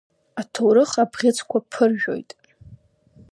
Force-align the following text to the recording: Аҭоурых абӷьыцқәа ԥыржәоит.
Аҭоурых 0.41 0.91
абӷьыцқәа 1.03 1.59
ԥыржәоит. 1.71 2.29